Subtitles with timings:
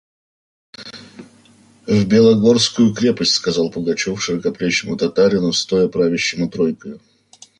[1.85, 6.99] «В Белогорскую крепость!»– сказал Пугачев широкоплечему татарину, стоя правящему тройкою.